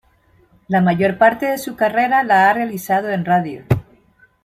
[0.67, 3.65] La mayor parte de su carrera la ha realizado en radio.